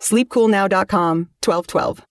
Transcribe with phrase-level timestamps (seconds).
[0.00, 2.04] sleepcoolnow.com 1212.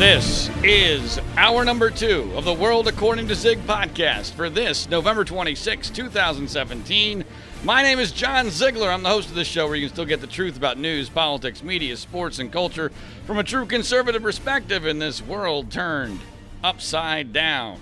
[0.00, 5.26] This is hour number two of the World According to Zig podcast for this November
[5.26, 7.22] 26, 2017.
[7.62, 8.88] My name is John Ziegler.
[8.88, 11.10] I'm the host of this show where you can still get the truth about news,
[11.10, 12.90] politics, media, sports, and culture
[13.26, 16.20] from a true conservative perspective in this world turned
[16.64, 17.78] upside down.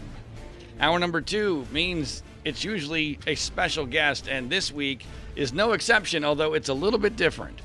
[0.81, 5.07] Hour number two means it's usually a special guest, and this week
[5.37, 7.61] is no exception, although it's a little bit different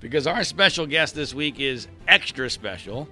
[0.00, 3.08] because our special guest this week is extra special.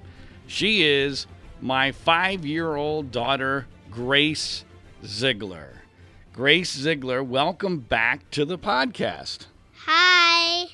[0.49, 1.29] She is
[1.61, 4.65] my five year old daughter, Grace
[5.05, 5.81] Ziegler.
[6.33, 9.47] Grace Ziegler, welcome back to the podcast.
[9.85, 10.67] Hi.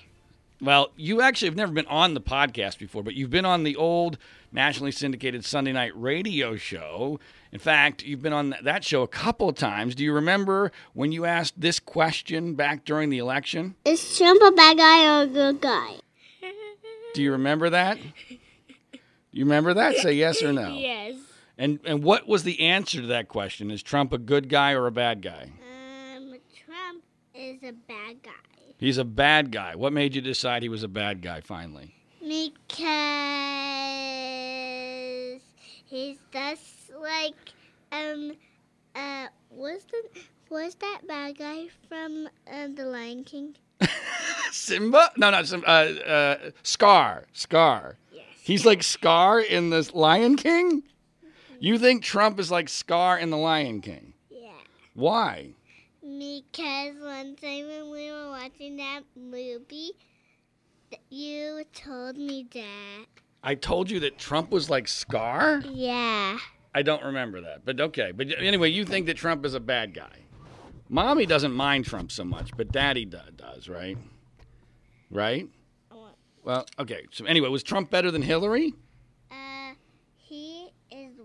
[0.61, 3.77] Well, you actually have never been on the podcast before, but you've been on the
[3.77, 4.19] old
[4.53, 7.19] nationally syndicated Sunday night radio show.
[7.53, 9.95] In fact, you've been on that show a couple of times.
[9.95, 13.75] Do you remember when you asked this question back during the election?
[13.85, 15.97] Is Trump a bad guy or a good guy?
[17.15, 17.99] Do you remember that?
[17.99, 18.39] Do
[19.33, 19.97] you remember that?
[19.97, 20.77] Say yes or no.
[20.79, 21.17] Yes.
[21.59, 23.71] And and what was the answer to that question?
[23.71, 25.51] Is Trump a good guy or a bad guy?
[26.17, 26.35] Um,
[26.65, 27.03] Trump
[27.35, 28.31] is a bad guy
[28.79, 29.75] He's a bad guy.
[29.75, 31.95] What made you decide he was a bad guy finally?
[32.21, 32.51] because
[35.85, 37.35] he's just like
[37.93, 38.33] um
[38.95, 40.03] uh was the
[40.51, 43.57] was that bad guy from uh, the Lion King?
[44.53, 45.11] Simba?
[45.17, 45.67] No, not Simba.
[45.67, 45.71] Uh,
[46.09, 47.27] uh, Scar.
[47.33, 47.97] Scar.
[48.13, 48.25] Yes.
[48.43, 50.83] He's like Scar in the Lion King?
[51.59, 54.15] You think Trump is like Scar in the Lion King?
[54.31, 54.51] Yeah.
[54.95, 55.55] Why?
[56.03, 59.93] Because one time when we were watching that movie,
[61.11, 63.07] you told me that.
[63.43, 65.63] I told you that Trump was like Scar?
[65.65, 66.39] Yeah.
[66.75, 67.65] I don't remember that.
[67.65, 68.13] But okay.
[68.13, 70.25] But anyway, you think that Trump is a bad guy.
[70.89, 73.99] Mommy doesn't mind Trump so much, but Daddy do- does, right?
[75.11, 75.49] Right?
[76.45, 77.07] Well, okay.
[77.11, 78.73] So anyway, was Trump better than Hillary?
[79.33, 79.73] Uh,
[80.17, 81.19] he is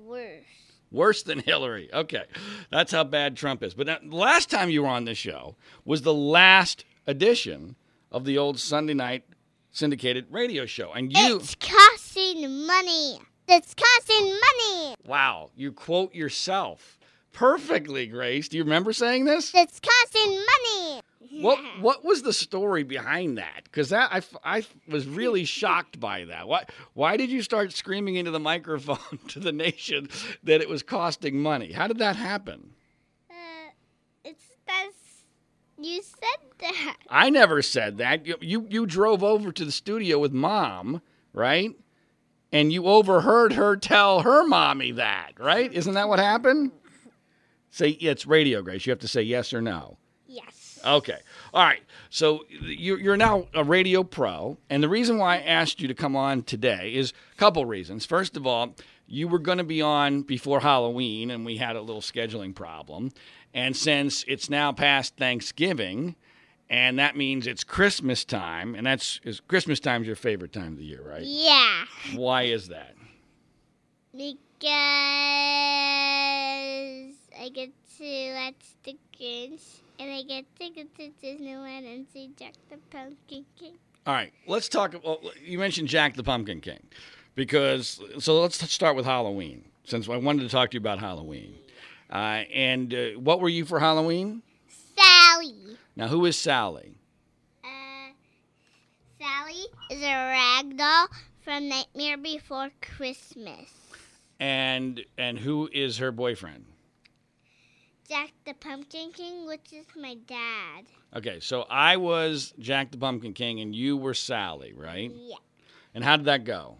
[0.91, 1.23] worse.
[1.23, 1.89] Than Hillary.
[1.93, 2.23] Okay.
[2.71, 3.73] That's how bad Trump is.
[3.73, 7.75] But now, the last time you were on this show was the last edition
[8.11, 9.23] of the old Sunday night
[9.71, 10.91] syndicated radio show.
[10.91, 13.19] And you, It's costing money.
[13.47, 14.95] It's costing money.
[15.05, 16.97] wow, you quote yourself
[17.33, 18.47] perfectly, Grace.
[18.47, 19.51] Do you remember saying this?
[19.55, 21.00] It's costing money.
[21.29, 23.61] What what was the story behind that?
[23.63, 26.47] Because that I, I was really shocked by that.
[26.47, 30.09] Why why did you start screaming into the microphone to the nation
[30.43, 31.71] that it was costing money?
[31.71, 32.73] How did that happen?
[33.29, 33.33] Uh,
[34.25, 35.23] it's that's
[35.79, 36.97] you said that.
[37.09, 38.25] I never said that.
[38.25, 41.01] You, you you drove over to the studio with mom,
[41.33, 41.71] right?
[42.51, 45.71] And you overheard her tell her mommy that, right?
[45.71, 46.71] Isn't that what happened?
[47.69, 48.85] Say it's radio, Grace.
[48.85, 49.97] You have to say yes or no.
[50.85, 51.17] Okay.
[51.53, 51.81] All right.
[52.09, 55.93] So you- you're now a radio pro, and the reason why I asked you to
[55.93, 58.05] come on today is a couple reasons.
[58.05, 58.75] First of all,
[59.07, 63.11] you were going to be on before Halloween, and we had a little scheduling problem.
[63.53, 66.15] And since it's now past Thanksgiving,
[66.69, 70.77] and that means it's Christmas time, and that's is Christmas time's your favorite time of
[70.77, 71.23] the year, right?
[71.23, 71.83] Yeah.
[72.15, 72.95] Why is that?
[74.13, 74.31] Because
[77.39, 82.53] I get to watch the Grinch and I get tickets to Disneyland and see Jack
[82.69, 83.73] the Pumpkin King.
[84.07, 84.95] All right, let's talk.
[85.03, 86.81] Well, you mentioned Jack the Pumpkin King,
[87.35, 89.65] because so let's start with Halloween.
[89.83, 91.53] Since I wanted to talk to you about Halloween,
[92.09, 94.41] uh, and uh, what were you for Halloween?
[94.97, 95.77] Sally.
[95.95, 96.95] Now, who is Sally?
[97.63, 98.13] Uh,
[99.19, 101.07] Sally is a rag doll
[101.41, 103.69] from Nightmare Before Christmas.
[104.39, 106.65] And and who is her boyfriend?
[108.11, 110.83] Jack the Pumpkin King, which is my dad.
[111.15, 115.09] Okay, so I was Jack the Pumpkin King and you were Sally, right?
[115.15, 115.37] Yeah,
[115.95, 116.75] And how did that go?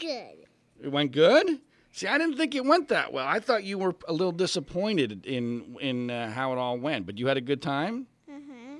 [0.00, 0.46] good.
[0.82, 1.60] It went good.
[1.92, 3.26] See, I didn't think it went that well.
[3.26, 7.18] I thought you were a little disappointed in in uh, how it all went, but
[7.18, 8.06] you had a good time.
[8.30, 8.76] Mm-hmm.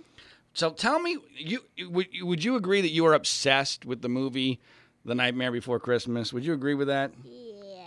[0.55, 4.08] So tell me, you you- would would you agree that you were obsessed with the
[4.08, 4.61] movie
[5.05, 6.32] The Nightmare Before Christmas?
[6.32, 7.12] Would you agree with that?
[7.23, 7.85] Yeah.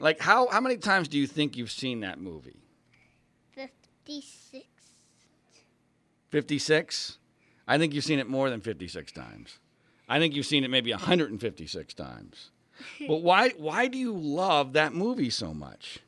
[0.00, 2.58] Like how how many times do you think you've seen that movie?
[4.08, 4.64] 56.
[6.30, 7.18] 56?
[7.66, 9.58] I think you've seen it more than 56 times.
[10.08, 12.50] I think you've seen it maybe 156 times.
[13.08, 15.98] But why why do you love that movie so much?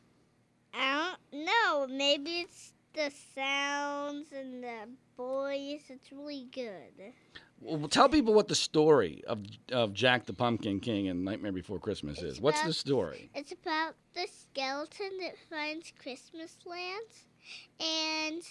[0.73, 1.89] I don't know.
[1.89, 5.83] Maybe it's the sounds and the voice.
[5.89, 7.13] It's really good.
[7.61, 9.43] Well, tell people what the story of
[9.73, 12.35] of Jack the Pumpkin King and Nightmare Before Christmas is.
[12.35, 13.31] It's What's the story?
[13.35, 17.27] It's about the skeleton that finds Christmas lands,
[17.79, 18.43] and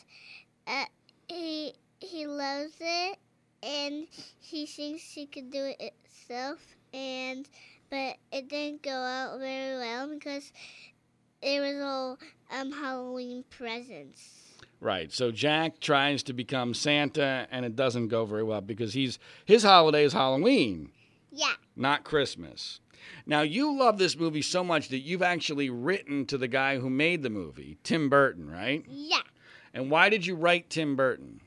[0.68, 0.86] uh,
[1.28, 3.18] he he loves it,
[3.64, 4.08] and
[4.40, 6.60] he thinks he could do it itself,
[6.94, 7.48] and
[7.90, 10.52] but it didn't go out very well because
[11.42, 12.18] it was all
[12.52, 14.50] um Halloween presents.
[14.82, 15.12] Right.
[15.12, 19.64] So Jack tries to become Santa and it doesn't go very well because he's his
[19.64, 20.92] holiday is Halloween,
[21.32, 22.80] Yeah, not Christmas.
[23.26, 26.90] Now you love this movie so much that you've actually written to the guy who
[26.90, 28.86] made the movie, Tim Burton, right?
[28.88, 29.22] yeah.
[29.74, 31.42] And why did you write Tim Burton?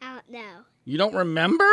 [0.00, 0.60] I don't know.
[0.84, 1.64] You don't remember?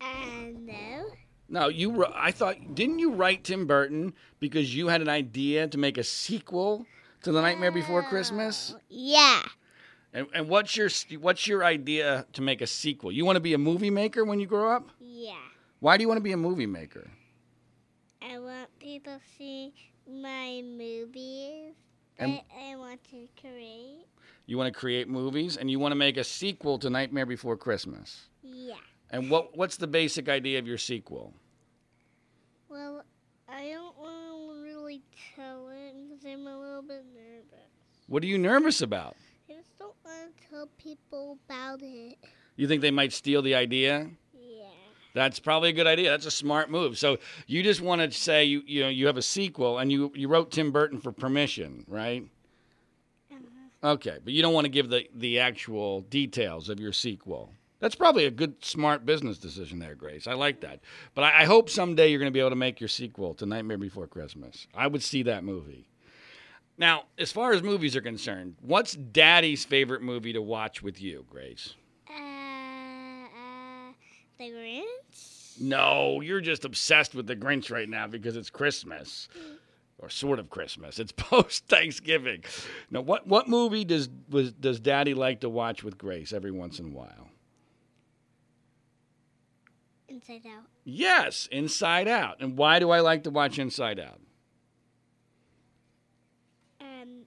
[0.00, 1.06] Uh, I know.
[1.48, 2.06] No, you.
[2.06, 6.04] I thought didn't you write Tim Burton because you had an idea to make a
[6.04, 6.86] sequel
[7.22, 8.72] to The Nightmare Before Christmas?
[8.76, 9.42] Oh, yeah.
[10.12, 13.12] And, and what's your what's your idea to make a sequel?
[13.12, 14.90] You want to be a movie maker when you grow up?
[15.80, 17.10] Why do you want to be a movie maker?
[18.22, 19.72] I want people to see
[20.06, 21.74] my movies
[22.18, 24.04] And- that I want to create.
[24.46, 27.56] You want to create movies and you want to make a sequel to Nightmare Before
[27.56, 28.28] Christmas.
[28.42, 28.74] Yeah.
[29.10, 31.32] And what what's the basic idea of your sequel?
[32.68, 33.02] Well,
[33.48, 35.02] I don't want to really
[35.34, 37.68] tell it because I'm a little bit nervous.
[38.06, 39.16] What are you nervous about?
[39.48, 42.18] I just don't want to tell people about it.
[42.56, 44.10] You think they might steal the idea?
[45.14, 46.10] That's probably a good idea.
[46.10, 46.98] That's a smart move.
[46.98, 50.12] So you just want to say you you know you have a sequel and you
[50.14, 52.24] you wrote Tim Burton for permission, right?
[53.32, 53.86] Mm-hmm.
[53.86, 57.52] Okay, but you don't want to give the the actual details of your sequel.
[57.80, 60.26] That's probably a good smart business decision there, Grace.
[60.26, 60.80] I like that.
[61.14, 63.46] But I, I hope someday you're going to be able to make your sequel to
[63.46, 64.66] Nightmare Before Christmas.
[64.74, 65.88] I would see that movie.
[66.76, 71.24] Now, as far as movies are concerned, what's Daddy's favorite movie to watch with you,
[71.30, 71.74] Grace?
[74.40, 75.60] The Grinch?
[75.60, 79.28] No, you're just obsessed with the Grinch right now because it's Christmas.
[79.98, 80.98] Or sort of Christmas.
[80.98, 82.42] It's post Thanksgiving.
[82.90, 86.78] Now what what movie does was does Daddy like to watch with Grace every once
[86.78, 87.28] in a while?
[90.08, 90.64] Inside Out.
[90.84, 92.40] Yes, Inside Out.
[92.40, 94.20] And why do I like to watch Inside Out?
[96.80, 97.24] Um,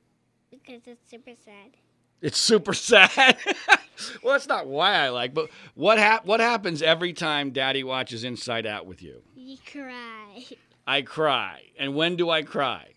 [0.49, 1.77] because it's super sad.
[2.21, 3.37] It's super sad.
[4.23, 8.23] well, that's not why I like, but what hap- what happens every time Daddy watches
[8.23, 9.21] Inside Out with you?
[9.35, 10.45] You cry
[10.85, 11.61] I cry.
[11.77, 12.89] And when do I cry?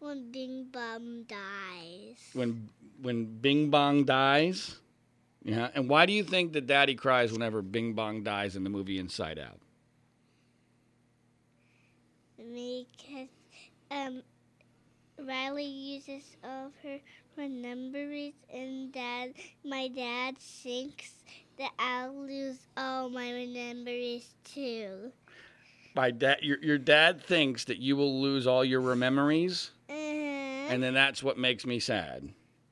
[0.00, 2.18] when Bing Bum dies.
[2.32, 2.68] when
[3.02, 4.78] when Bing Bong dies.
[5.42, 8.70] Yeah, and why do you think that Daddy cries whenever Bing Bong dies in the
[8.70, 9.58] movie Inside Out?
[12.36, 13.28] Because
[13.90, 14.22] um,
[15.18, 16.98] Riley uses all of her,
[17.40, 19.32] her numbers, and dad,
[19.64, 21.12] my dad thinks
[21.58, 25.10] that I'll lose all my memories too.
[25.94, 29.96] My dad, your your dad thinks that you will lose all your memories, Uh-huh.
[29.96, 32.28] and then that's what makes me sad.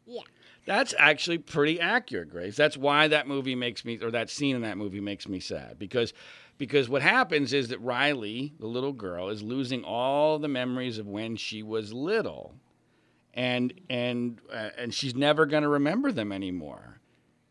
[0.06, 0.22] Yeah.
[0.66, 2.54] That's actually pretty accurate, Grace.
[2.54, 5.78] That's why that movie makes me, or that scene in that movie makes me sad
[5.78, 6.12] because,
[6.58, 11.06] because what happens is that Riley, the little girl, is losing all the memories of
[11.06, 12.54] when she was little,
[13.38, 16.98] and and uh, and she's never going to remember them anymore.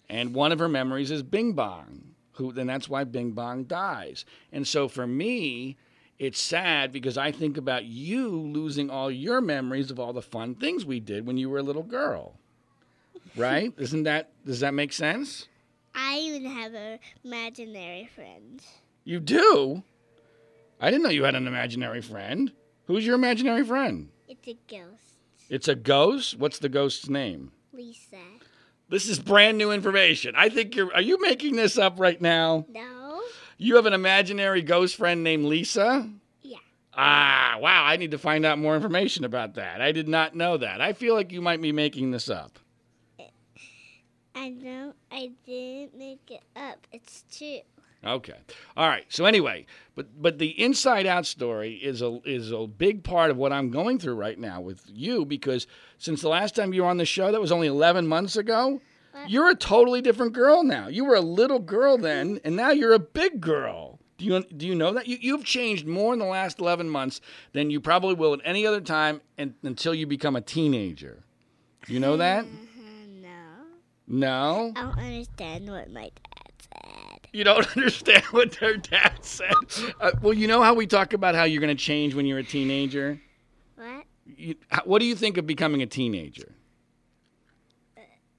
[0.10, 4.25] And one of her memories is Bing Bong, who, then that's why Bing Bong dies.
[4.51, 5.77] And so for me,
[6.20, 10.56] it's sad because I think about you losing all your memories of all the fun
[10.56, 12.34] things we did when you were a little girl.
[13.38, 13.74] Right?
[13.77, 15.48] Isn't that does that make sense?
[15.96, 18.62] I even have an imaginary friend.
[19.06, 19.84] You do?
[20.82, 22.51] I didn't know you had an imaginary friend.
[22.88, 24.10] Who's your imaginary friend?
[24.27, 25.17] It's a ghost.
[25.50, 26.38] It's a ghost?
[26.38, 27.51] What's the ghost's name?
[27.74, 28.18] Lisa.
[28.89, 30.34] This is brand new information.
[30.38, 30.94] I think you're.
[30.94, 32.66] Are you making this up right now?
[32.70, 33.22] No.
[33.58, 36.10] You have an imaginary ghost friend named Lisa?
[36.42, 36.58] Yeah.
[36.94, 37.84] Ah, wow.
[37.86, 39.82] I need to find out more information about that.
[39.82, 40.80] I did not know that.
[40.80, 42.60] I feel like you might be making this up.
[44.36, 46.86] I know I didn't make it up.
[46.92, 47.62] It's true.
[48.08, 48.38] Okay.
[48.78, 49.06] All right.
[49.10, 53.38] So anyway, but but the inside out story is a is a big part of
[53.38, 56.90] what I'm going through right now with you because since the last time you were
[56.90, 58.80] on the show that was only 11 months ago,
[59.12, 59.30] What?
[59.30, 60.88] you're a totally different girl now.
[60.88, 64.00] You were a little girl then and now you're a big girl.
[64.18, 67.20] Do you do you know that you you've changed more in the last 11 months
[67.54, 71.24] than you probably will at any other time and, until you become a teenager.
[71.88, 72.46] You know that?
[73.20, 73.50] No.
[74.08, 74.74] No.
[74.76, 76.37] I don't understand what my dad.
[77.34, 79.53] You don't understand what their dad said.
[80.00, 82.39] Uh, well, you know how we talk about how you're going to change when you're
[82.39, 83.19] a teenager?
[83.75, 84.05] What?
[84.25, 84.55] You,
[84.86, 86.53] what do you think of becoming a teenager?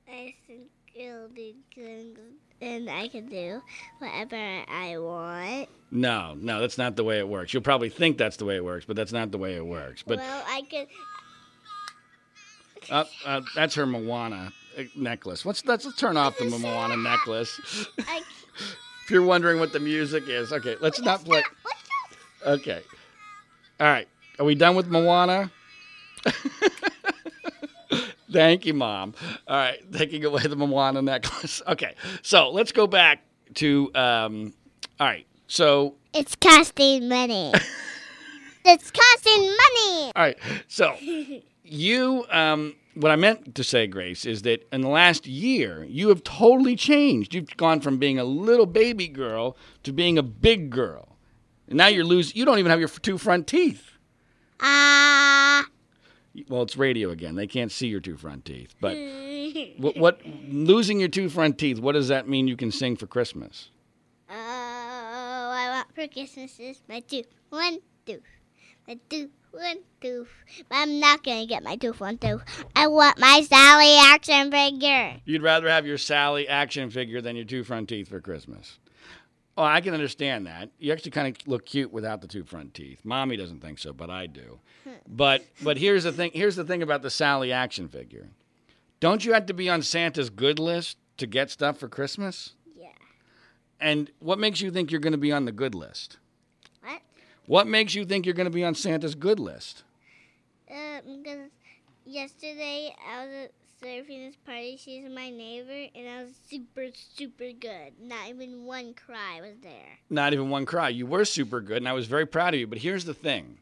[0.09, 2.19] I think it'll be good
[2.61, 3.63] and I can do
[3.99, 5.69] whatever I want.
[5.91, 7.53] No, no, that's not the way it works.
[7.55, 10.03] You'll probably think that's the way it works, but that's not the way it works.
[10.07, 10.89] But well, I could.
[12.91, 15.47] uh, uh, that's her Moana uh, necklace.
[15.47, 17.89] Let's, let's let's turn off the Moana necklace.
[18.01, 18.23] I,
[19.05, 21.43] If you're wondering what the music is, okay, let's not play.
[22.45, 22.83] Okay.
[23.81, 24.09] All right.
[24.39, 25.51] Are we done with Moana?
[28.31, 29.15] Thank you, Mom.
[29.47, 29.81] All right.
[29.93, 31.63] Taking away the Moana necklace.
[31.69, 31.95] Okay.
[32.23, 33.23] So let's go back
[33.55, 33.91] to.
[33.95, 34.53] Um,
[35.01, 35.27] all right.
[35.47, 37.53] So, it's costing money.
[38.65, 40.13] it's costing money.
[40.15, 40.39] all right.
[40.69, 40.95] So
[41.65, 42.27] you.
[42.31, 46.25] Um, what I meant to say, Grace, is that in the last year, you have
[46.25, 47.35] totally changed.
[47.35, 51.17] You've gone from being a little baby girl to being a big girl.
[51.69, 53.93] And now you're losing, you don't even have your two front teeth.
[54.61, 55.67] Ah.
[56.49, 57.37] Well, it's radio again.
[57.37, 58.75] They can't see your two front teeth.
[58.81, 58.97] But
[59.79, 61.79] what, what losing your two front teeth?
[61.79, 62.49] What does that mean?
[62.49, 63.71] You can sing for Christmas.
[64.31, 68.23] Oh, I want for Christmas is my tooth, one tooth,
[68.87, 70.29] my tooth, one tooth.
[70.69, 72.43] But I'm not gonna get my tooth, one tooth.
[72.77, 75.21] I want my Sally action figure.
[75.25, 78.79] You'd rather have your Sally action figure than your two front teeth for Christmas.
[79.57, 80.71] Oh, I can understand that.
[80.79, 83.01] You actually kind of look cute without the two front teeth.
[83.05, 84.61] Mommy doesn't think so, but I do.
[84.85, 84.91] Hmm.
[85.09, 86.31] But but here's the thing.
[86.33, 88.29] Here's the thing about the Sally action figure.
[89.01, 92.55] Don't you have to be on Santa's good list to get stuff for Christmas?
[92.77, 92.89] Yeah.
[93.81, 96.19] And what makes you think you're going to be on the good list?
[97.49, 97.67] What?
[97.67, 99.83] Makes you think you're going to be on Santa's good list?
[100.71, 101.49] Um, because
[102.05, 104.77] yesterday I was at Seraphina's party.
[104.77, 107.95] She's my neighbor, and I was super, super good.
[107.99, 109.99] Not even one cry was there.
[110.11, 110.91] Not even one cry.
[110.91, 112.67] You were super good, and I was very proud of you.
[112.67, 113.57] But here's the thing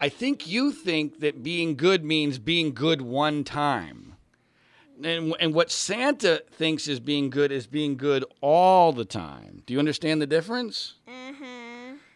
[0.00, 4.14] I think you think that being good means being good one time.
[5.02, 9.64] And, and what Santa thinks is being good is being good all the time.
[9.66, 10.94] Do you understand the difference?
[11.08, 11.67] Uh huh.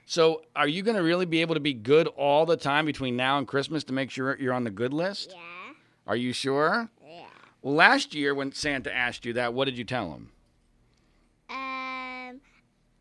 [0.04, 3.16] So, are you going to really be able to be good all the time between
[3.16, 5.30] now and Christmas to make sure you're on the good list?
[5.30, 5.72] Yeah.
[6.06, 6.90] Are you sure?
[7.06, 7.24] Yeah.
[7.62, 10.31] Well, last year when Santa asked you that, what did you tell him?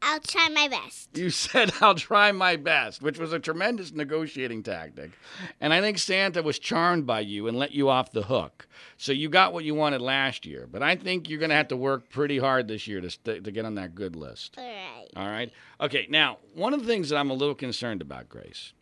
[0.01, 1.15] I'll try my best.
[1.15, 5.12] You said, I'll try my best, which was a tremendous negotiating tactic.
[5.60, 8.67] And I think Santa was charmed by you and let you off the hook.
[8.98, 10.67] So you got what you wanted last year.
[10.72, 13.43] But I think you're going to have to work pretty hard this year to, st-
[13.43, 14.55] to get on that good list.
[14.58, 15.08] All right.
[15.15, 15.51] All right.
[15.79, 16.08] Okay.
[16.10, 18.74] Now, one of the things that I'm a little concerned about, Grace,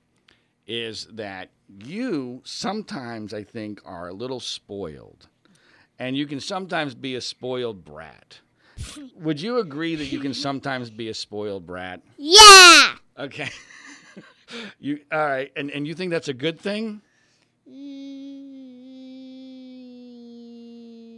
[0.67, 5.27] is that you sometimes, I think, are a little spoiled.
[5.97, 8.39] And you can sometimes be a spoiled brat.
[9.15, 12.01] Would you agree that you can sometimes be a spoiled brat?
[12.17, 12.96] Yeah.
[13.17, 13.50] Okay.
[14.79, 15.51] you all right?
[15.55, 17.01] And and you think that's a good thing?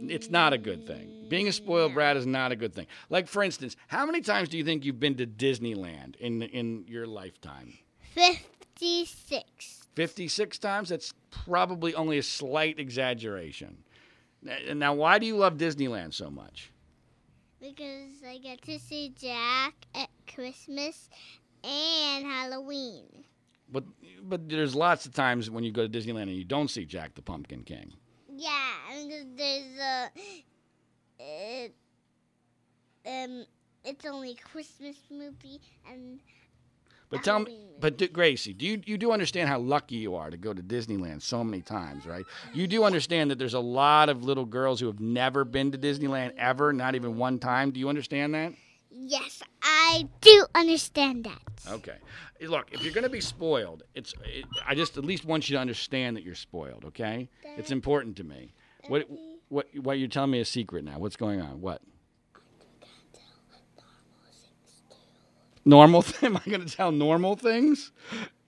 [0.02, 1.08] Mm, It's not a good thing.
[1.28, 2.86] Being a spoiled brat is not a good thing.
[3.08, 6.84] Like for instance, how many times do you think you've been to Disneyland in in
[6.88, 7.78] your lifetime?
[8.14, 9.78] Fifty-six.
[9.94, 10.88] 56 times?
[10.88, 13.84] That's probably only a slight exaggeration.
[14.74, 16.70] Now, why do you love Disneyland so much?
[17.62, 21.08] Because I get to see Jack at Christmas
[21.62, 23.04] and Halloween.
[23.70, 23.84] But
[24.20, 27.14] but there's lots of times when you go to Disneyland and you don't see Jack
[27.14, 27.92] the Pumpkin King.
[28.28, 28.50] Yeah,
[28.90, 30.10] because there's a.
[31.20, 31.74] It,
[33.06, 33.44] um,
[33.84, 36.18] it's only a Christmas movie, and
[37.12, 40.30] But tell me, but do, Gracie, do you you do understand how lucky you are
[40.30, 42.24] to go to Disneyland so many times, right?
[42.52, 45.78] You do understand that there's a lot of little girls who have never been to
[45.78, 47.70] Disneyland ever, not even one time.
[47.70, 48.54] Do you understand that?
[48.94, 51.40] yes, I do understand that.
[51.70, 51.96] Okay.
[52.40, 55.48] Eh, look, if you're going to be spoiled, it's it, I just at least want
[55.48, 57.28] you to understand that you're spoiled, okay?
[57.56, 58.54] It's important to me.
[58.88, 59.08] What
[59.48, 59.68] what?
[59.74, 60.98] Why you're telling me a secret now?
[60.98, 61.60] What's going on?
[61.60, 61.82] What?
[65.64, 66.30] Normal thing?
[66.30, 67.92] Am I going to tell normal things?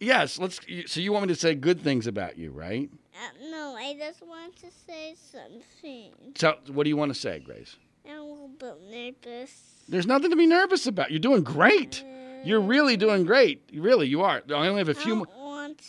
[0.01, 0.39] Yes.
[0.39, 0.61] Let's.
[0.87, 2.91] So you want me to say good things about you, right?
[3.15, 6.13] Uh, no, I just want to say something.
[6.37, 7.77] So what do you want to say, Grace?
[8.09, 9.63] I'm a little bit nervous.
[9.89, 11.11] There's nothing to be nervous about.
[11.11, 12.05] You're doing great.
[12.45, 13.63] You're really doing great.
[13.73, 14.43] Really, you are.
[14.49, 15.17] I only have a few.
[15.17, 15.27] more.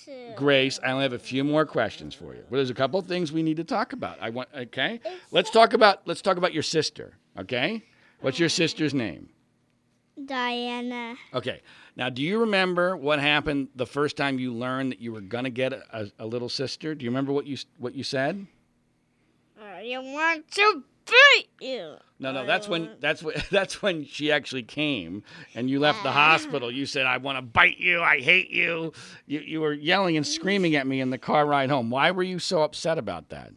[0.05, 0.33] to.
[0.37, 2.43] Grace, I only have a few more questions for you.
[2.49, 4.17] Well, there's a couple of things we need to talk about.
[4.21, 4.49] I want.
[4.55, 5.01] Okay.
[5.31, 6.07] Let's talk about.
[6.07, 7.17] Let's talk about your sister.
[7.37, 7.83] Okay.
[8.21, 9.29] What's your sister's name?
[10.23, 11.15] Diana.
[11.33, 11.61] Okay.
[11.97, 15.49] Now, do you remember what happened the first time you learned that you were gonna
[15.49, 16.95] get a, a little sister?
[16.95, 18.47] Do you remember what you what you said?
[19.61, 21.95] I want to beat you.
[22.19, 26.09] No, no, that's when that's when that's when she actually came and you left the
[26.09, 26.13] ah.
[26.13, 26.71] hospital.
[26.71, 28.01] You said, "I want to bite you.
[28.01, 28.93] I hate you."
[29.25, 31.89] You you were yelling and screaming at me in the car ride home.
[31.89, 33.51] Why were you so upset about that?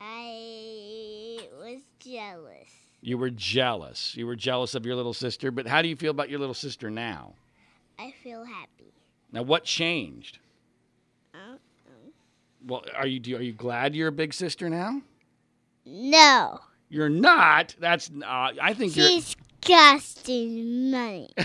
[0.00, 2.49] I was jealous.
[3.02, 4.14] You were jealous.
[4.16, 5.50] You were jealous of your little sister.
[5.50, 7.32] But how do you feel about your little sister now?
[7.98, 8.92] I feel happy.
[9.32, 10.38] Now, what changed?
[11.34, 11.56] Uh,
[12.66, 15.02] Well, are you do- are you glad you're a big sister now?
[15.86, 16.60] no.
[16.92, 17.76] You're not.
[17.78, 19.06] That's uh, I think you're.
[19.06, 21.30] She's costing money.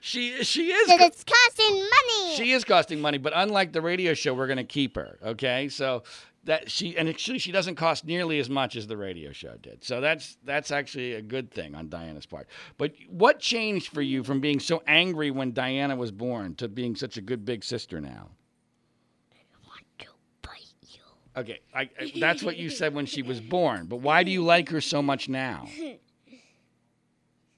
[0.00, 0.86] She she is.
[0.88, 2.36] Said it's costing money.
[2.36, 5.18] She is costing money, but unlike the radio show, we're going to keep her.
[5.24, 6.04] Okay, so
[6.44, 9.82] that she and actually she doesn't cost nearly as much as the radio show did.
[9.84, 12.48] So that's that's actually a good thing on Diana's part.
[12.78, 16.96] But what changed for you from being so angry when Diana was born to being
[16.96, 18.30] such a good big sister now?
[19.32, 20.06] I want to
[20.42, 21.00] bite you.
[21.36, 23.86] Okay, I, I, that's what you said when she was born.
[23.86, 25.66] But why do you like her so much now?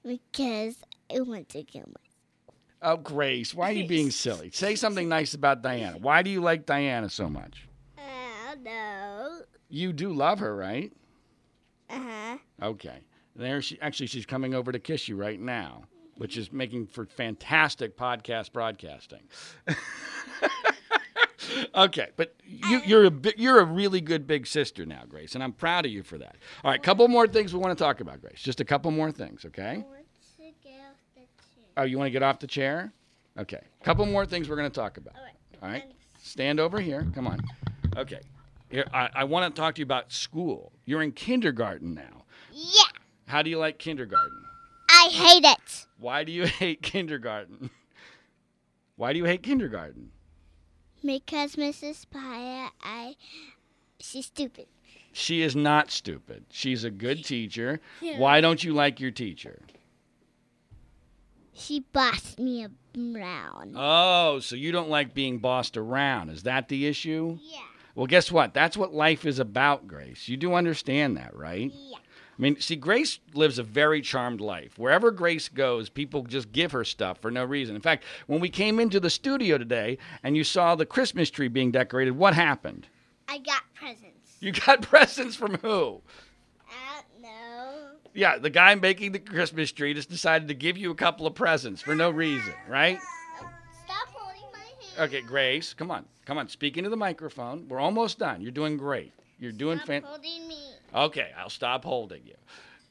[0.03, 0.77] Because
[1.13, 1.93] I want to kill myself.
[2.81, 4.51] Oh, Grace, why are you being silly?
[4.51, 5.97] Say something nice about Diana.
[5.97, 7.66] Why do you like Diana so much?
[8.67, 9.39] No.
[9.69, 10.91] You do love her, right?
[11.89, 12.37] Uh-huh.
[12.61, 12.99] Okay.
[13.35, 15.83] There she actually she's coming over to kiss you right now,
[16.17, 19.21] which is making for fantastic podcast broadcasting.
[21.75, 25.53] okay, but you, you're a you're a really good big sister now, Grace, and I'm
[25.53, 26.35] proud of you for that.
[26.63, 28.41] All right, couple more things we want to talk about, Grace.
[28.41, 29.85] Just a couple more things, okay?
[29.87, 31.69] want to get off the chair.
[31.77, 32.91] Oh, you want to get off the chair?
[33.37, 33.61] Okay.
[33.83, 35.15] Couple more things we're going to talk about.
[35.15, 35.33] All right.
[35.61, 35.83] All right.
[36.23, 37.05] Stand over here.
[37.13, 37.39] Come on.
[37.95, 38.19] Okay.
[38.69, 40.73] Here, I, I want to talk to you about school.
[40.85, 42.25] You're in kindergarten now.
[42.51, 42.83] Yeah.
[43.27, 44.43] How do you like kindergarten?
[44.89, 45.85] I hate it.
[45.99, 47.69] Why do you hate kindergarten?
[48.95, 50.11] Why do you hate kindergarten?
[51.05, 52.05] Because Mrs.
[52.13, 53.15] Paya, I,
[53.99, 54.67] she's stupid.
[55.13, 56.45] She is not stupid.
[56.51, 57.79] She's a good teacher.
[58.01, 58.19] Yeah.
[58.19, 59.61] Why don't you like your teacher?
[61.53, 63.75] She bossed me around.
[63.75, 66.29] Oh, so you don't like being bossed around.
[66.29, 67.39] Is that the issue?
[67.41, 67.61] Yeah.
[67.97, 68.53] Well, guess what?
[68.53, 70.27] That's what life is about, Grace.
[70.27, 71.71] You do understand that, right?
[71.73, 71.97] Yeah.
[71.97, 74.77] I mean, see, Grace lives a very charmed life.
[74.77, 77.75] Wherever Grace goes, people just give her stuff for no reason.
[77.75, 81.47] In fact, when we came into the studio today and you saw the Christmas tree
[81.47, 82.85] being decorated, what happened?
[83.27, 84.37] I got presents.
[84.41, 86.03] You got presents from who?
[86.69, 87.79] I don't know.
[88.13, 91.33] Yeah, the guy making the Christmas tree just decided to give you a couple of
[91.33, 92.99] presents for no reason, right?
[93.85, 94.86] Stop holding my hand.
[94.97, 96.05] Okay, Grace, come on.
[96.25, 97.67] Come on, speak into the microphone.
[97.67, 98.41] We're almost done.
[98.41, 99.13] You're doing great.
[99.39, 100.57] You're doing Stop fan- holding me.
[100.95, 102.33] Okay, I'll stop holding you.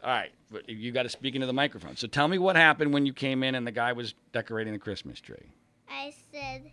[0.05, 1.97] All right, but you got to speak into the microphone.
[1.97, 4.79] So tell me what happened when you came in and the guy was decorating the
[4.79, 5.51] Christmas tree.
[5.90, 6.71] I said,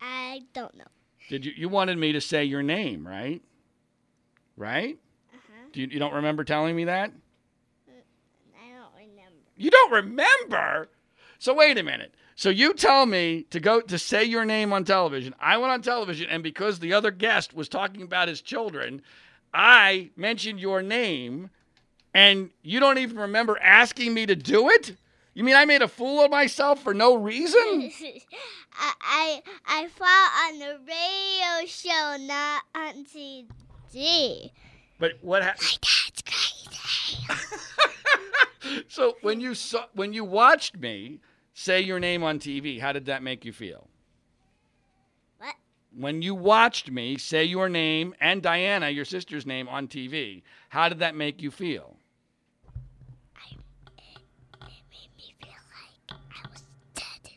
[0.00, 0.84] I don't know.
[1.28, 3.40] Did you you wanted me to say your name, right?
[4.56, 4.98] Right?
[5.32, 5.68] Uh-huh.
[5.72, 7.12] Do you, you don't remember telling me that?
[9.58, 10.14] I don't remember.
[10.46, 10.88] You don't remember?
[11.38, 12.14] So wait a minute.
[12.36, 15.34] So you tell me to go to say your name on television.
[15.38, 19.02] I went on television and because the other guest was talking about his children,
[19.52, 21.50] I mentioned your name
[22.12, 24.96] and you don't even remember asking me to do it?
[25.34, 27.60] You mean I made a fool of myself for no reason?
[28.78, 34.50] I, I I fought on the radio show, not on TV.
[34.98, 35.78] But what happened?
[35.82, 37.90] My dad's crazy.
[38.88, 41.20] so when you saw when you watched me
[41.52, 43.88] say your name on TV, how did that make you feel?
[45.38, 45.54] What?
[45.96, 50.88] When you watched me say your name and Diana, your sister's name, on TV, how
[50.88, 51.96] did that make you feel?
[53.50, 53.58] It
[54.60, 55.50] made me feel
[56.08, 57.32] like I was dead.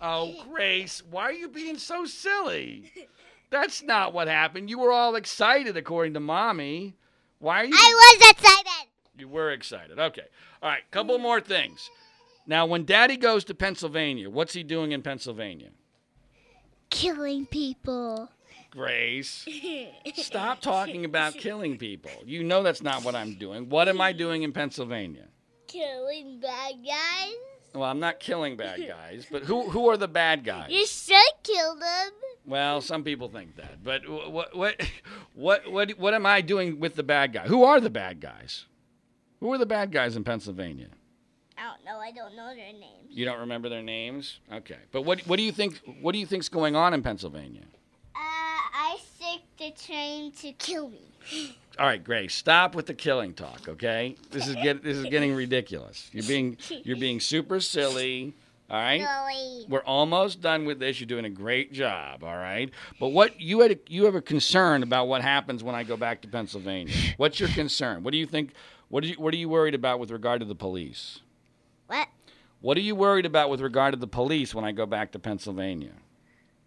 [0.00, 2.92] Oh, Grace, why are you being so silly?
[3.50, 4.70] That's not what happened.
[4.70, 6.94] You were all excited, according to mommy.
[7.40, 7.74] Why are you?
[7.74, 8.59] I was excited.
[9.20, 9.98] You were excited.
[9.98, 10.26] Okay.
[10.62, 10.82] All right.
[10.90, 11.90] Couple more things.
[12.46, 15.68] Now, when Daddy goes to Pennsylvania, what's he doing in Pennsylvania?
[16.88, 18.30] Killing people.
[18.70, 19.48] Grace,
[20.14, 22.12] stop talking about killing people.
[22.24, 23.68] You know that's not what I'm doing.
[23.68, 25.26] What am I doing in Pennsylvania?
[25.66, 27.32] Killing bad guys.
[27.74, 30.70] Well, I'm not killing bad guys, but who who are the bad guys?
[30.70, 32.10] You should kill them.
[32.46, 34.80] Well, some people think that, but what what
[35.34, 37.46] what what what am I doing with the bad guy?
[37.46, 38.66] Who are the bad guys?
[39.40, 40.88] Who are the bad guys in Pennsylvania?
[41.56, 41.98] I don't know.
[41.98, 43.08] I don't know their names.
[43.08, 44.38] You don't remember their names?
[44.52, 45.80] Okay, but what what do you think?
[46.00, 47.64] What do you think's going on in Pennsylvania?
[48.14, 51.00] Uh, I think they're trying to kill me.
[51.78, 54.16] All right, Grace, stop with the killing talk, okay?
[54.30, 56.10] This is get this is getting ridiculous.
[56.12, 58.34] You're being you're being super silly.
[58.70, 59.00] All right.
[59.00, 59.66] Silly.
[59.68, 61.00] We're almost done with this.
[61.00, 62.70] You're doing a great job, all right?
[63.00, 65.96] But what you had a, you have a concern about what happens when I go
[65.96, 66.94] back to Pennsylvania.
[67.16, 68.04] What's your concern?
[68.04, 68.52] What do you think
[68.90, 71.20] what are you what are you worried about with regard to the police?
[71.86, 72.08] What?
[72.60, 75.18] What are you worried about with regard to the police when I go back to
[75.18, 75.92] Pennsylvania?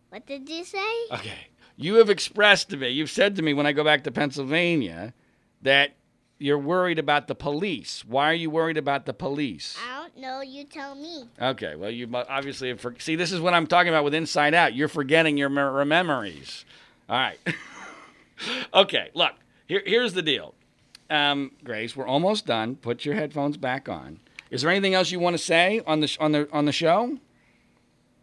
[0.10, 0.92] What did you say?
[1.12, 1.48] Okay.
[1.76, 5.14] You have expressed to me, you've said to me when I go back to Pennsylvania
[5.62, 5.96] that
[6.40, 8.04] you're worried about the police.
[8.06, 9.78] Why are you worried about the police?
[9.88, 10.42] I don't know.
[10.42, 11.24] You tell me.
[11.42, 13.16] Okay, well, you obviously have for- see.
[13.16, 14.74] This is what I'm talking about with Inside Out.
[14.76, 16.66] You're forgetting your me- memories.
[17.10, 17.40] All right.
[18.74, 19.34] okay, look.
[19.68, 20.54] Here, here's the deal,
[21.10, 21.96] um, Grace.
[21.96, 22.76] We're almost done.
[22.76, 24.20] Put your headphones back on.
[24.52, 26.72] Is there anything else you want to say on the sh- on the on the
[26.72, 27.18] show?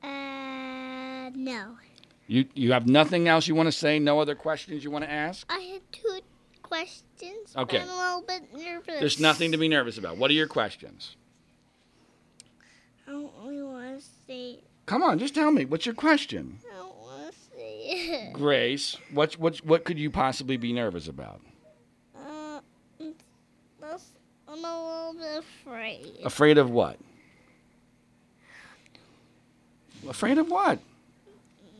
[0.02, 1.76] Uh, no.
[2.26, 3.98] You you have nothing else you want to say?
[3.98, 5.46] No other questions you want to ask?
[5.50, 6.20] I had two
[6.62, 7.54] questions.
[7.56, 7.80] Okay.
[7.80, 9.00] I'm a little bit nervous.
[9.00, 10.16] There's nothing to be nervous about.
[10.16, 11.16] What are your questions?
[13.08, 14.60] I don't really want to say.
[14.86, 15.64] Come on, just tell me.
[15.64, 16.58] What's your question?
[16.72, 17.78] I don't want to say
[18.28, 18.32] it.
[18.32, 21.40] Grace, what what what could you possibly be nervous about?
[22.16, 22.60] Uh,
[23.00, 23.14] it's-
[23.80, 24.12] that's-
[24.50, 26.18] I'm a little bit afraid.
[26.24, 26.98] Afraid of what?
[30.08, 30.80] Afraid of what?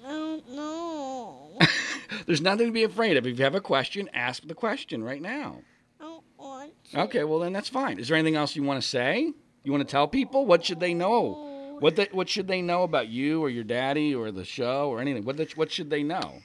[0.07, 1.59] I don't know.
[2.27, 3.27] There's nothing to be afraid of.
[3.27, 5.63] If you have a question, ask the question right now.
[6.01, 7.01] I don't want to.
[7.03, 7.99] Okay, well then that's fine.
[7.99, 9.33] Is there anything else you want to say?
[9.65, 10.47] You want to tell people?
[10.47, 11.77] What should they know?
[11.81, 15.01] What they, what should they know about you or your daddy or the show or
[15.01, 15.25] anything?
[15.25, 16.41] What what should they know?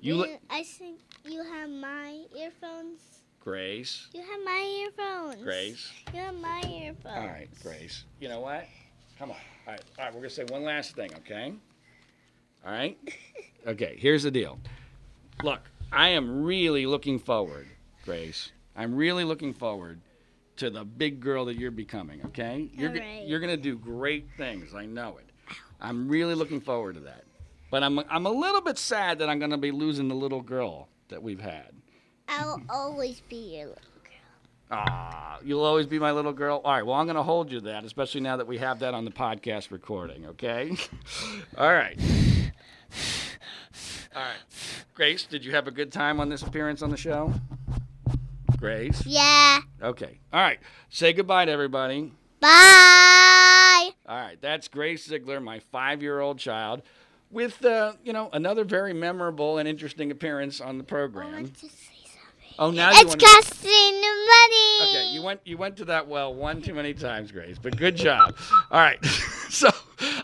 [0.00, 3.15] You I think you have my earphones.
[3.46, 5.40] Grace, You have my earphones.
[5.44, 5.92] Grace.
[6.12, 7.14] You have my earphones.
[7.16, 8.02] All right, Grace.
[8.18, 8.66] You know what?
[9.20, 9.36] Come on.
[9.68, 10.12] All right, all right.
[10.12, 11.54] We're gonna say one last thing, okay?
[12.64, 12.98] All right.
[13.68, 13.96] Okay.
[13.98, 14.60] Here's the deal.
[15.42, 15.58] Look,
[15.90, 17.66] I am really looking forward,
[18.04, 18.52] Grace.
[18.76, 20.00] I'm really looking forward
[20.58, 22.20] to the big girl that you're becoming.
[22.26, 22.70] Okay?
[22.72, 23.24] You're right.
[23.26, 24.72] you're gonna do great things.
[24.72, 25.26] I know it.
[25.80, 27.24] I'm really looking forward to that.
[27.72, 30.88] But I'm I'm a little bit sad that I'm gonna be losing the little girl
[31.08, 31.72] that we've had.
[32.28, 34.12] I'll always be your little girl.
[34.70, 36.60] Ah, you'll always be my little girl.
[36.64, 38.80] All right, well, I'm going to hold you to that, especially now that we have
[38.80, 40.76] that on the podcast recording, okay?
[41.58, 41.98] All right.
[44.14, 44.36] All right.
[44.94, 47.32] Grace, did you have a good time on this appearance on the show?
[48.58, 49.04] Grace?
[49.06, 49.60] Yeah.
[49.82, 50.18] Okay.
[50.32, 50.58] All right.
[50.88, 52.12] Say goodbye to everybody.
[52.40, 53.90] Bye.
[54.08, 54.38] All right.
[54.40, 56.82] That's Grace Ziegler, my five year old child,
[57.30, 61.32] with, uh, you know, another very memorable and interesting appearance on the I program.
[61.32, 62.45] want to say something.
[62.58, 63.18] Oh, now It's to.
[63.24, 64.88] costing the money.
[64.88, 67.96] Okay, you went you went to that well one too many times, Grace, but good
[67.96, 68.34] job.
[68.70, 69.04] All right,
[69.50, 69.68] so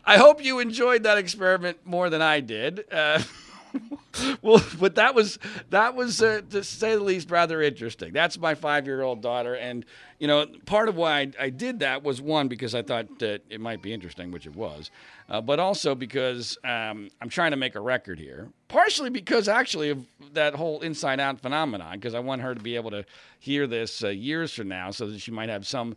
[0.05, 2.85] I hope you enjoyed that experiment more than I did.
[2.91, 3.21] Uh,
[4.43, 5.39] well, but that was
[5.71, 8.13] that was uh, to say the least rather interesting.
[8.13, 9.85] That's my five-year-old daughter, and
[10.19, 13.43] you know, part of why I, I did that was one because I thought that
[13.49, 14.91] it might be interesting, which it was,
[15.29, 18.49] uh, but also because um, I'm trying to make a record here.
[18.69, 22.77] Partially because actually of that whole Inside Out phenomenon, because I want her to be
[22.77, 23.05] able to
[23.39, 25.97] hear this uh, years from now, so that she might have some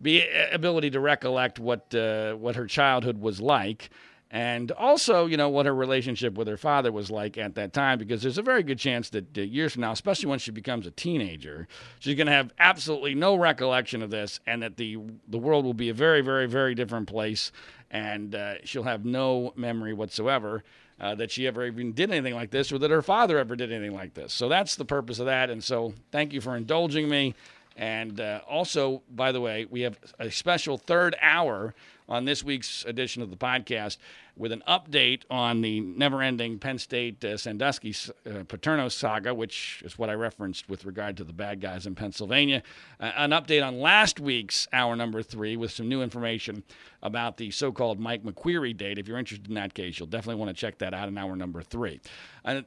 [0.00, 3.90] be ability to recollect what uh, what her childhood was like
[4.30, 7.98] and also, you know, what her relationship with her father was like at that time,
[7.98, 10.90] because there's a very good chance that years from now, especially when she becomes a
[10.90, 11.66] teenager,
[11.98, 15.74] she's going to have absolutely no recollection of this, and that the the world will
[15.74, 17.52] be a very, very, very different place,
[17.90, 20.62] and uh, she'll have no memory whatsoever.
[21.00, 23.70] Uh, that she ever even did anything like this, or that her father ever did
[23.70, 24.32] anything like this.
[24.32, 25.48] So that's the purpose of that.
[25.48, 27.36] And so, thank you for indulging me.
[27.76, 31.72] And uh, also, by the way, we have a special third hour
[32.08, 33.98] on this week's edition of the podcast
[34.36, 37.94] with an update on the never ending Penn State uh, Sandusky
[38.24, 41.94] uh, Paterno saga, which is what I referenced with regard to the bad guys in
[41.94, 42.62] Pennsylvania.
[43.00, 46.62] Uh, an update on last week's hour number three with some new information
[47.02, 48.98] about the so called Mike McQueary date.
[48.98, 51.36] If you're interested in that case, you'll definitely want to check that out in hour
[51.36, 52.00] number three.
[52.44, 52.62] Uh,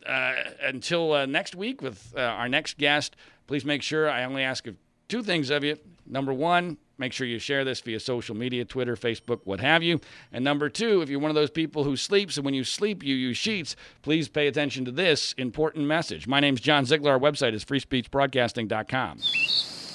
[0.62, 3.16] until uh, next week with uh, our next guest,
[3.48, 4.68] please make sure I only ask
[5.08, 5.78] two things of you.
[6.06, 10.00] Number one, Make sure you share this via social media, Twitter, Facebook, what have you.
[10.32, 13.02] And number two, if you're one of those people who sleeps and when you sleep
[13.02, 16.28] you use sheets, please pay attention to this important message.
[16.28, 17.14] My name's John Ziegler.
[17.14, 19.18] Our website is freespeechbroadcasting.com.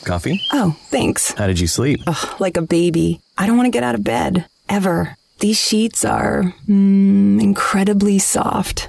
[0.04, 0.40] Coffee?
[0.52, 1.30] Oh, thanks.
[1.30, 2.00] How did you sleep?
[2.08, 3.20] Ugh, like a baby.
[3.38, 4.46] I don't want to get out of bed.
[4.68, 5.16] Ever.
[5.38, 8.88] These sheets are mm, incredibly soft.